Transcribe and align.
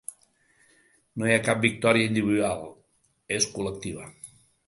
No 1.23 1.27
hi 1.27 1.33
ha 1.33 1.43
cap 1.49 1.61
victòria 1.65 2.09
individual, 2.11 2.65
és 3.39 3.49
col·lectiva. 3.59 4.09